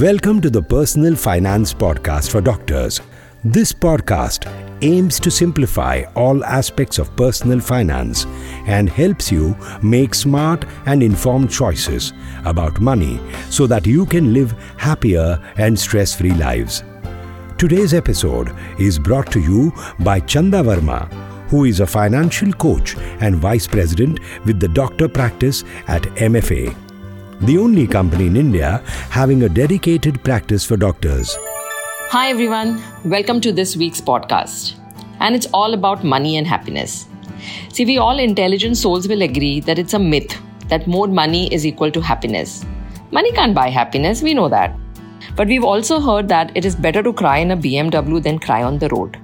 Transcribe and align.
Welcome 0.00 0.40
to 0.40 0.50
the 0.50 0.60
Personal 0.62 1.14
Finance 1.14 1.72
Podcast 1.72 2.32
for 2.32 2.40
Doctors. 2.40 3.00
This 3.44 3.72
podcast 3.72 4.50
aims 4.82 5.20
to 5.20 5.30
simplify 5.30 6.02
all 6.16 6.42
aspects 6.44 6.98
of 6.98 7.14
personal 7.14 7.60
finance 7.60 8.26
and 8.66 8.88
helps 8.88 9.30
you 9.30 9.54
make 9.82 10.14
smart 10.14 10.64
and 10.86 11.00
informed 11.00 11.50
choices 11.50 12.12
about 12.44 12.80
money 12.80 13.20
so 13.50 13.68
that 13.68 13.86
you 13.86 14.04
can 14.06 14.32
live 14.32 14.50
happier 14.78 15.38
and 15.58 15.78
stress 15.78 16.12
free 16.12 16.34
lives. 16.34 16.82
Today's 17.56 17.94
episode 17.94 18.52
is 18.80 18.98
brought 18.98 19.30
to 19.30 19.40
you 19.40 19.72
by 20.00 20.18
Chanda 20.18 20.62
Varma, 20.62 21.12
who 21.50 21.66
is 21.66 21.78
a 21.78 21.86
financial 21.86 22.52
coach 22.54 22.96
and 23.20 23.36
vice 23.36 23.68
president 23.68 24.18
with 24.44 24.58
the 24.58 24.68
doctor 24.68 25.08
practice 25.08 25.62
at 25.86 26.02
MFA 26.16 26.83
the 27.46 27.58
only 27.58 27.86
company 27.86 28.26
in 28.26 28.36
India 28.36 28.82
having 29.10 29.42
a 29.42 29.48
dedicated 29.48 30.22
practice 30.24 30.64
for 30.64 30.78
doctors. 30.78 31.36
Hi, 32.08 32.30
everyone. 32.30 32.82
Welcome 33.04 33.42
to 33.42 33.52
this 33.52 33.76
week's 33.76 34.00
podcast. 34.00 34.76
And 35.20 35.34
it's 35.34 35.46
all 35.52 35.74
about 35.74 36.04
money 36.04 36.38
and 36.38 36.46
happiness. 36.46 37.06
See, 37.68 37.84
we 37.84 37.98
all 37.98 38.18
intelligent 38.18 38.78
souls 38.78 39.08
will 39.08 39.20
agree 39.20 39.60
that 39.60 39.78
it's 39.78 39.92
a 39.92 39.98
myth 39.98 40.40
that 40.68 40.86
more 40.86 41.06
money 41.06 41.52
is 41.52 41.66
equal 41.66 41.90
to 41.90 42.00
happiness. 42.00 42.64
Money 43.10 43.30
can't 43.32 43.54
buy 43.54 43.68
happiness, 43.68 44.22
we 44.22 44.32
know 44.32 44.48
that. 44.48 44.74
But 45.36 45.48
we've 45.48 45.64
also 45.64 46.00
heard 46.00 46.28
that 46.28 46.50
it 46.54 46.64
is 46.64 46.74
better 46.74 47.02
to 47.02 47.12
cry 47.12 47.38
in 47.38 47.50
a 47.50 47.56
BMW 47.58 48.22
than 48.22 48.38
cry 48.38 48.62
on 48.62 48.78
the 48.78 48.88
road. 48.88 49.18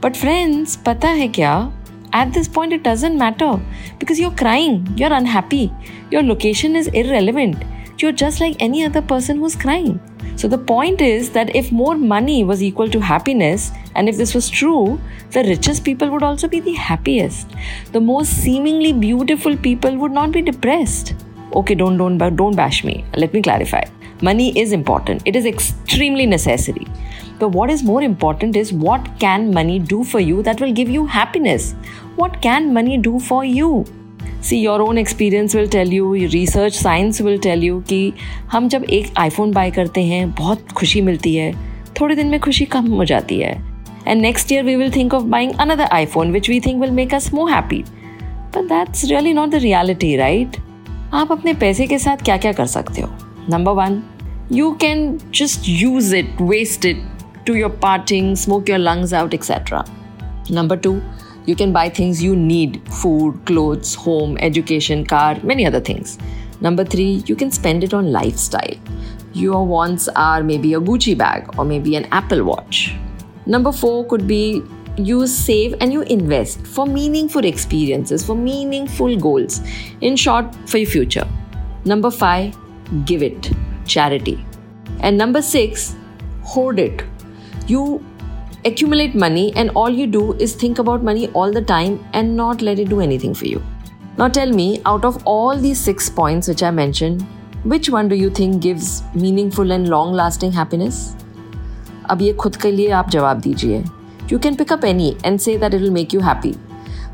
But 0.00 0.16
friends, 0.16 0.78
pata 0.78 1.08
hai 1.08 1.28
kya? 1.28 1.77
At 2.12 2.32
this 2.32 2.48
point, 2.48 2.72
it 2.72 2.82
doesn't 2.82 3.18
matter 3.18 3.60
because 3.98 4.18
you're 4.18 4.30
crying, 4.30 4.86
you're 4.96 5.12
unhappy, 5.12 5.72
your 6.10 6.22
location 6.22 6.74
is 6.76 6.88
irrelevant. 6.88 7.62
You're 7.98 8.12
just 8.12 8.40
like 8.40 8.56
any 8.60 8.84
other 8.84 9.02
person 9.02 9.38
who's 9.38 9.56
crying. 9.56 10.00
So, 10.36 10.46
the 10.46 10.56
point 10.56 11.00
is 11.00 11.30
that 11.30 11.54
if 11.56 11.72
more 11.72 11.96
money 11.96 12.44
was 12.44 12.62
equal 12.62 12.88
to 12.90 13.00
happiness, 13.00 13.72
and 13.96 14.08
if 14.08 14.16
this 14.16 14.34
was 14.34 14.48
true, 14.48 15.00
the 15.32 15.42
richest 15.42 15.84
people 15.84 16.08
would 16.10 16.22
also 16.22 16.46
be 16.46 16.60
the 16.60 16.74
happiest. 16.74 17.48
The 17.90 18.00
most 18.00 18.30
seemingly 18.30 18.92
beautiful 18.92 19.56
people 19.56 19.96
would 19.96 20.12
not 20.12 20.30
be 20.30 20.42
depressed. 20.42 21.14
Okay, 21.54 21.74
don't 21.74 21.96
don't 21.96 22.18
don't 22.36 22.54
bash 22.54 22.84
me. 22.84 23.04
Let 23.16 23.34
me 23.34 23.42
clarify. 23.42 23.82
Money 24.22 24.56
is 24.58 24.72
important. 24.72 25.22
It 25.24 25.34
is 25.34 25.44
extremely 25.44 26.26
necessary. 26.26 26.86
But 27.39 27.49
what 27.51 27.69
is 27.69 27.83
more 27.83 28.01
important 28.03 28.55
is 28.55 28.71
what 28.85 29.09
can 29.19 29.51
money 29.53 29.79
do 29.89 30.03
for 30.05 30.21
you 30.21 30.43
that 30.43 30.61
will 30.61 30.73
give 30.73 30.89
you 30.89 31.05
happiness? 31.07 31.73
What 32.15 32.41
can 32.41 32.73
money 32.73 32.97
do 32.99 33.19
for 33.21 33.43
you? 33.47 33.73
See 34.43 34.57
your 34.59 34.81
own 34.81 34.97
experience 34.97 35.55
will 35.55 35.67
tell 35.71 35.91
you 35.93 36.13
research 36.13 36.73
science 36.75 37.21
will 37.21 37.37
tell 37.39 37.63
you 37.63 37.79
कि 37.89 38.13
हम 38.51 38.67
जब 38.69 38.83
एक 38.83 39.13
iPhone 39.17 39.51
bye 39.51 39.71
करते 39.71 40.01
हैं 40.03 40.29
बहुत 40.31 40.71
खुशी 40.71 41.01
मिलती 41.01 41.35
है 41.35 41.51
थोड़े 41.99 42.15
दिन 42.15 42.27
में 42.27 42.39
खुशी 42.39 42.65
कम 42.65 42.91
हो 42.93 43.05
जाती 43.05 43.39
है 43.39 43.53
and 44.07 44.21
next 44.21 44.51
year 44.51 44.63
we 44.63 44.75
will 44.75 44.91
think 44.95 45.13
of 45.13 45.23
buying 45.31 45.53
another 45.59 45.87
iPhone 45.91 46.31
which 46.31 46.49
we 46.49 46.59
think 46.59 46.81
will 46.81 46.91
make 46.91 47.13
us 47.13 47.33
more 47.33 47.51
happy 47.51 47.83
but 48.55 48.69
that's 48.69 49.05
really 49.05 49.33
not 49.33 49.49
the 49.49 49.63
reality 49.63 50.15
right 50.17 50.57
आप 51.13 51.31
अपने 51.31 51.53
पैसे 51.53 51.87
के 51.87 51.99
साथ 51.99 52.23
क्या 52.25 52.37
क्या 52.37 52.51
कर 52.53 52.65
सकते 52.65 53.01
हो 53.01 53.09
number 53.49 53.71
one 53.73 54.01
you 54.51 54.71
can 54.81 55.17
just 55.35 55.69
use 55.69 56.13
it 56.15 56.41
waste 56.41 56.85
it 56.85 57.03
to 57.48 57.54
your 57.56 57.70
partying, 57.70 58.36
smoke 58.36 58.68
your 58.68 58.78
lungs 58.78 59.14
out, 59.14 59.32
etc. 59.32 59.82
Number 60.50 60.76
two, 60.76 61.02
you 61.46 61.56
can 61.56 61.72
buy 61.72 61.88
things 61.88 62.22
you 62.22 62.36
need 62.36 62.82
food, 62.92 63.40
clothes, 63.46 63.94
home, 63.94 64.36
education, 64.38 65.06
car, 65.06 65.38
many 65.42 65.64
other 65.64 65.80
things. 65.80 66.18
Number 66.60 66.84
three, 66.84 67.22
you 67.26 67.34
can 67.34 67.50
spend 67.50 67.84
it 67.84 67.94
on 67.94 68.12
lifestyle. 68.12 68.74
Your 69.32 69.66
wants 69.66 70.08
are 70.08 70.42
maybe 70.42 70.74
a 70.74 70.80
Gucci 70.80 71.16
bag 71.16 71.58
or 71.58 71.64
maybe 71.64 71.96
an 71.96 72.04
Apple 72.12 72.44
Watch. 72.44 72.94
Number 73.46 73.72
four 73.72 74.06
could 74.06 74.26
be 74.26 74.62
you 74.98 75.26
save 75.26 75.74
and 75.80 75.90
you 75.90 76.02
invest 76.02 76.66
for 76.66 76.86
meaningful 76.86 77.46
experiences, 77.46 78.26
for 78.26 78.36
meaningful 78.36 79.16
goals. 79.16 79.62
In 80.02 80.16
short, 80.16 80.54
for 80.66 80.76
your 80.76 80.90
future. 80.90 81.26
Number 81.86 82.10
five, 82.10 82.58
give 83.06 83.22
it, 83.22 83.52
charity. 83.86 84.44
And 85.00 85.16
number 85.16 85.40
six, 85.40 85.94
hoard 86.42 86.78
it 86.78 87.04
you 87.67 88.03
accumulate 88.65 89.15
money 89.15 89.53
and 89.55 89.69
all 89.71 89.89
you 89.89 90.07
do 90.07 90.33
is 90.33 90.53
think 90.53 90.79
about 90.79 91.03
money 91.03 91.29
all 91.29 91.51
the 91.51 91.61
time 91.61 92.03
and 92.13 92.35
not 92.35 92.61
let 92.61 92.79
it 92.79 92.89
do 92.89 93.01
anything 93.01 93.33
for 93.33 93.45
you. 93.45 93.61
Now 94.17 94.27
tell 94.27 94.51
me, 94.51 94.81
out 94.85 95.05
of 95.05 95.21
all 95.25 95.57
these 95.57 95.79
six 95.79 96.09
points 96.09 96.47
which 96.47 96.63
I 96.63 96.71
mentioned, 96.71 97.23
which 97.63 97.89
one 97.89 98.07
do 98.07 98.15
you 98.15 98.29
think 98.29 98.61
gives 98.61 99.03
meaningful 99.15 99.71
and 99.71 99.89
long 99.89 100.13
lasting 100.13 100.51
happiness? 100.51 101.15
अब 102.09 102.21
ये 102.21 102.33
खुद 102.33 102.55
के 102.61 102.71
लिए 102.71 102.89
आप 102.91 103.09
जवाब 103.09 103.39
दीजिए 103.41 103.83
You 104.31 104.39
can 104.39 104.55
pick 104.55 104.71
up 104.71 104.83
any 104.83 105.17
and 105.23 105.41
say 105.41 105.57
that 105.57 105.73
it 105.73 105.81
will 105.81 105.91
make 105.91 106.13
you 106.13 106.19
happy. 106.19 106.55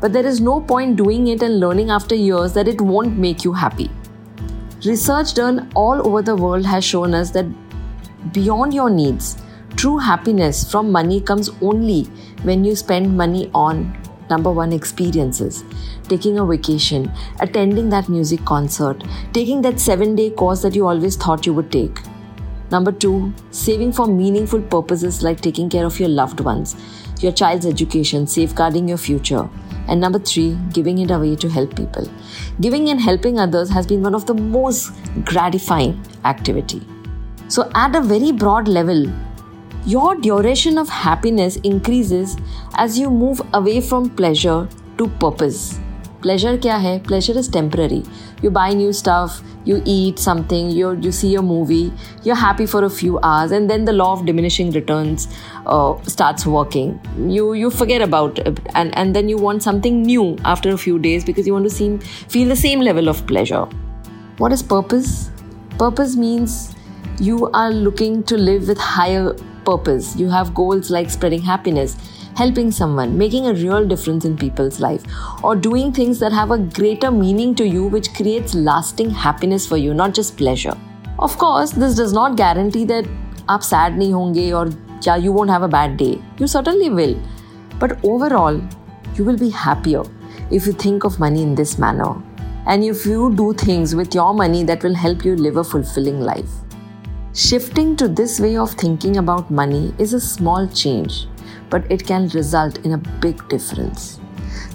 But 0.00 0.12
there 0.12 0.26
is 0.26 0.40
no 0.40 0.60
point 0.60 0.96
doing 0.96 1.28
it 1.28 1.42
and 1.42 1.58
learning 1.60 1.90
after 1.90 2.14
years 2.14 2.52
that 2.54 2.68
it 2.68 2.80
won't 2.80 3.18
make 3.18 3.44
you 3.44 3.52
happy. 3.52 3.90
Research 4.84 5.34
done 5.34 5.70
all 5.74 6.06
over 6.06 6.22
the 6.22 6.36
world 6.36 6.66
has 6.66 6.84
shown 6.84 7.14
us 7.14 7.30
that 7.32 7.46
beyond 8.32 8.74
your 8.74 8.88
needs, 8.90 9.36
True 9.75 9.97
happiness 9.97 10.69
from 10.71 10.91
money 10.91 11.19
comes 11.19 11.49
only 11.61 12.03
when 12.43 12.63
you 12.63 12.75
spend 12.75 13.17
money 13.17 13.49
on 13.53 13.97
number 14.29 14.51
one 14.51 14.71
experiences. 14.71 15.63
Taking 16.07 16.39
a 16.39 16.45
vacation 16.45 17.11
attending 17.39 17.89
that 17.89 18.09
music 18.09 18.45
concert 18.45 19.03
taking 19.33 19.61
that 19.61 19.79
7 19.79 20.15
day 20.15 20.29
course 20.29 20.61
that 20.61 20.75
you 20.75 20.87
always 20.87 21.15
thought 21.15 21.45
you 21.45 21.53
would 21.53 21.71
take. 21.71 21.99
Number 22.71 22.91
2 22.91 23.33
saving 23.51 23.91
for 23.91 24.07
meaningful 24.07 24.61
purposes 24.61 25.23
like 25.23 25.41
taking 25.41 25.69
care 25.69 25.85
of 25.85 25.99
your 25.99 26.09
loved 26.09 26.39
ones 26.39 26.75
your 27.23 27.31
child's 27.31 27.65
education 27.65 28.27
safeguarding 28.27 28.87
your 28.87 28.97
future. 28.97 29.49
And 29.87 29.99
number 29.99 30.19
3 30.19 30.57
giving 30.71 30.99
it 30.99 31.11
away 31.11 31.35
to 31.37 31.49
help 31.49 31.75
people. 31.75 32.07
Giving 32.61 32.89
and 32.89 33.01
helping 33.01 33.39
others 33.39 33.69
has 33.69 33.87
been 33.87 34.01
one 34.01 34.15
of 34.15 34.25
the 34.25 34.33
most 34.33 34.93
gratifying 35.25 36.01
activity. 36.25 36.81
So 37.47 37.69
at 37.75 37.95
a 37.95 38.01
very 38.01 38.31
broad 38.31 38.67
level 38.67 39.05
your 39.85 40.15
duration 40.15 40.77
of 40.77 40.87
happiness 40.87 41.57
increases 41.57 42.37
as 42.75 42.97
you 42.97 43.09
move 43.09 43.41
away 43.53 43.81
from 43.81 44.09
pleasure 44.09 44.67
to 44.97 45.07
purpose. 45.19 45.79
Pleasure 46.21 46.57
kya 46.57 46.79
hai? 46.81 46.99
Pleasure 46.99 47.37
is 47.37 47.49
temporary. 47.49 48.03
You 48.41 48.49
buy 48.49 48.69
new 48.71 48.93
stuff, 48.93 49.41
you 49.65 49.81
eat 49.85 50.19
something, 50.19 50.71
you 50.71 50.93
you 51.01 51.11
see 51.11 51.35
a 51.35 51.41
movie, 51.41 51.91
you're 52.23 52.39
happy 52.43 52.65
for 52.65 52.85
a 52.85 52.89
few 52.89 53.19
hours, 53.19 53.51
and 53.51 53.69
then 53.69 53.83
the 53.83 53.91
law 53.91 54.13
of 54.13 54.25
diminishing 54.25 54.71
returns 54.71 55.27
uh, 55.65 56.01
starts 56.03 56.45
working. 56.45 56.97
You 57.37 57.51
you 57.53 57.69
forget 57.69 58.01
about 58.01 58.39
it, 58.39 58.59
and 58.73 58.95
and 58.95 59.13
then 59.13 59.27
you 59.27 59.37
want 59.37 59.63
something 59.63 60.01
new 60.01 60.37
after 60.45 60.69
a 60.69 60.77
few 60.77 60.97
days 60.97 61.25
because 61.25 61.45
you 61.45 61.53
want 61.59 61.65
to 61.65 61.75
seem 61.77 61.99
feel 62.37 62.47
the 62.47 62.61
same 62.65 62.79
level 62.79 63.09
of 63.09 63.25
pleasure. 63.27 63.65
What 64.37 64.53
is 64.53 64.63
purpose? 64.63 65.29
Purpose 65.77 66.15
means 66.15 66.75
you 67.19 67.49
are 67.49 67.71
looking 67.71 68.23
to 68.23 68.37
live 68.37 68.69
with 68.69 68.77
higher 68.77 69.35
purpose. 69.64 70.16
You 70.16 70.28
have 70.30 70.54
goals 70.54 70.90
like 70.90 71.10
spreading 71.10 71.42
happiness, 71.42 71.96
helping 72.36 72.70
someone, 72.70 73.16
making 73.18 73.46
a 73.46 73.54
real 73.54 73.86
difference 73.86 74.24
in 74.24 74.36
people's 74.36 74.80
life, 74.80 75.04
or 75.42 75.54
doing 75.54 75.92
things 75.92 76.18
that 76.20 76.32
have 76.32 76.50
a 76.50 76.58
greater 76.58 77.10
meaning 77.10 77.54
to 77.56 77.66
you 77.66 77.86
which 77.86 78.12
creates 78.14 78.54
lasting 78.54 79.10
happiness 79.10 79.66
for 79.66 79.76
you, 79.76 79.94
not 79.94 80.14
just 80.14 80.36
pleasure. 80.36 80.76
Of 81.18 81.36
course, 81.38 81.70
this 81.70 81.96
does 81.96 82.12
not 82.12 82.36
guarantee 82.36 82.84
that 82.86 83.06
आप 83.48 83.62
sad 83.62 83.98
नहीं 83.98 84.12
होंगे 84.12 84.52
or 84.52 84.68
yeah, 85.06 85.16
you 85.16 85.32
won't 85.32 85.50
have 85.50 85.62
a 85.62 85.68
bad 85.68 85.96
day. 85.96 86.20
You 86.38 86.46
certainly 86.46 86.90
will. 86.90 87.16
But 87.78 87.98
overall, 88.04 88.60
you 89.14 89.24
will 89.24 89.36
be 89.36 89.50
happier 89.50 90.02
if 90.50 90.66
you 90.66 90.72
think 90.72 91.04
of 91.04 91.18
money 91.18 91.42
in 91.42 91.54
this 91.54 91.78
manner. 91.78 92.14
And 92.66 92.84
if 92.84 93.06
you 93.06 93.34
do 93.34 93.52
things 93.54 93.94
with 93.94 94.14
your 94.14 94.34
money 94.34 94.62
that 94.64 94.82
will 94.82 94.94
help 94.94 95.24
you 95.24 95.36
live 95.36 95.56
a 95.56 95.64
fulfilling 95.64 96.20
life. 96.20 96.50
Shifting 97.35 97.95
to 97.95 98.07
this 98.07 98.39
way 98.39 98.57
of 98.57 98.73
thinking 98.73 99.17
about 99.17 99.49
money 99.49 99.91
is 99.97 100.13
a 100.13 100.21
small 100.21 100.67
change, 100.67 101.25
but 101.71 101.83
it 101.91 102.05
can 102.05 102.27
result 102.27 102.77
in 102.85 102.91
a 102.91 102.97
big 102.99 103.49
difference. 103.49 104.19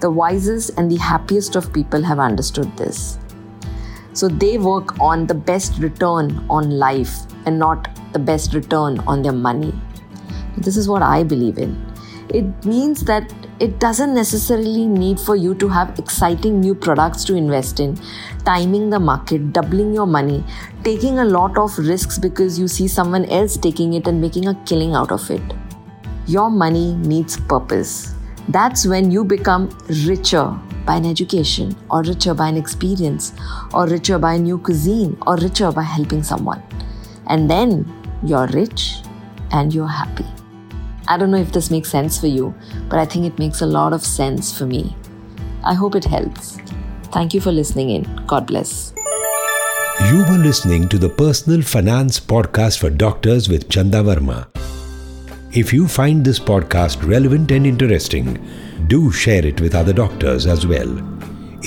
The 0.01 0.11
wisest 0.11 0.73
and 0.77 0.91
the 0.91 0.97
happiest 0.97 1.55
of 1.55 1.73
people 1.73 2.03
have 2.03 2.19
understood 2.19 2.77
this. 2.77 3.21
So 4.13 4.27
they 4.27 4.59
work 4.59 4.99
on 4.99 5.29
the 5.29 5.37
best 5.37 5.79
return 5.79 6.45
on 6.51 6.69
life 6.69 7.15
and 7.47 7.61
not 7.61 7.97
the 8.13 8.19
best 8.19 8.55
return 8.55 8.99
on 9.07 9.23
their 9.23 9.31
money. 9.31 9.73
This 10.57 10.77
is 10.77 10.89
what 10.89 11.03
I 11.03 11.23
believe 11.23 11.59
in. 11.59 11.88
It 12.31 12.65
means 12.65 13.05
that 13.05 13.33
it 13.59 13.81
doesn't 13.81 14.13
necessarily 14.13 14.87
need 14.87 15.19
for 15.19 15.35
you 15.35 15.55
to 15.55 15.69
have 15.69 15.99
exciting 15.99 16.61
new 16.61 16.75
products 16.75 17.25
to 17.25 17.35
invest 17.35 17.81
in, 17.81 17.99
timing 18.45 18.91
the 18.91 19.01
market, 19.01 19.53
doubling 19.55 19.95
your 19.95 20.07
money, 20.07 20.45
taking 20.85 21.21
a 21.21 21.25
lot 21.25 21.57
of 21.57 21.79
risks 21.79 22.19
because 22.19 22.59
you 22.59 22.69
see 22.69 22.87
someone 22.87 23.25
else 23.27 23.57
taking 23.57 23.95
it 23.95 24.07
and 24.07 24.21
making 24.21 24.47
a 24.47 24.55
killing 24.67 24.95
out 24.95 25.11
of 25.11 25.31
it. 25.31 25.43
Your 26.27 26.51
money 26.51 26.95
needs 26.97 27.41
purpose. 27.41 28.15
That's 28.49 28.87
when 28.87 29.11
you 29.11 29.25
become 29.25 29.71
richer 30.07 30.59
by 30.85 30.97
an 30.97 31.07
education, 31.07 31.75
or 31.91 32.03
richer 32.03 32.35
by 32.35 32.49
an 32.49 32.57
experience, 32.59 33.33
or 33.73 33.87
richer 33.87 34.19
by 34.19 34.35
a 34.35 34.39
new 34.39 34.59
cuisine, 34.59 35.17
or 35.27 35.37
richer 35.37 35.73
by 35.73 35.83
helping 35.83 36.23
someone. 36.23 36.63
And 37.27 37.51
then 37.51 37.91
you're 38.23 38.47
rich, 38.49 38.97
and 39.51 39.73
you're 39.73 39.87
happy. 39.87 40.27
I 41.11 41.17
don't 41.17 41.31
know 41.31 41.39
if 41.39 41.53
this 41.53 41.71
makes 41.71 41.89
sense 41.89 42.21
for 42.21 42.27
you, 42.27 42.55
but 42.91 42.99
I 42.99 43.07
think 43.07 43.25
it 43.25 43.39
makes 43.39 43.63
a 43.63 43.67
lot 43.67 43.95
of 43.95 44.05
sense 44.05 44.57
for 44.57 44.67
me. 44.67 44.95
I 45.65 45.73
hope 45.73 45.95
it 45.95 46.05
helps. 46.05 46.59
Thank 47.05 47.33
you 47.33 47.41
for 47.41 47.51
listening 47.51 47.89
in. 47.89 48.27
God 48.27 48.47
bless. 48.47 48.93
You 50.11 50.19
were 50.29 50.37
listening 50.37 50.87
to 50.91 50.99
the 50.99 51.09
Personal 51.09 51.63
Finance 51.63 52.21
Podcast 52.21 52.79
for 52.79 52.91
Doctors 52.91 53.49
with 53.49 53.71
Chanda 53.71 54.03
Varma. 54.03 54.49
If 55.57 55.73
you 55.73 55.89
find 55.89 56.23
this 56.23 56.39
podcast 56.39 57.03
relevant 57.09 57.53
and 57.53 57.67
interesting, 57.67 58.47
do 58.87 59.11
share 59.11 59.47
it 59.47 59.63
with 59.63 59.75
other 59.75 59.95
doctors 59.95 60.45
as 60.47 60.67
well. 60.67 60.91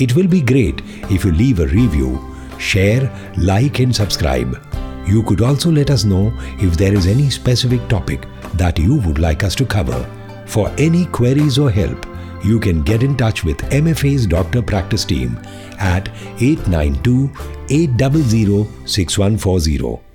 It 0.00 0.14
will 0.14 0.28
be 0.28 0.40
great 0.40 0.80
if 1.10 1.24
you 1.24 1.32
leave 1.32 1.58
a 1.58 1.66
review, 1.66 2.16
share, 2.58 3.10
like, 3.36 3.80
and 3.80 3.94
subscribe. 3.94 4.56
You 5.04 5.24
could 5.24 5.40
also 5.40 5.72
let 5.72 5.90
us 5.90 6.04
know 6.04 6.32
if 6.60 6.76
there 6.76 6.94
is 6.94 7.08
any 7.08 7.28
specific 7.28 7.88
topic 7.88 8.24
that 8.54 8.78
you 8.78 8.96
would 8.96 9.18
like 9.18 9.44
us 9.44 9.54
to 9.56 9.64
cover. 9.64 10.08
For 10.46 10.70
any 10.78 11.06
queries 11.06 11.58
or 11.58 11.70
help, 11.70 12.06
you 12.44 12.58
can 12.58 12.82
get 12.82 13.02
in 13.02 13.16
touch 13.16 13.44
with 13.44 13.58
MFA's 13.70 14.26
doctor 14.26 14.62
practice 14.62 15.04
team 15.04 15.38
at 15.78 16.08
892 16.40 17.30
800 17.70 18.88
6140. 18.88 20.11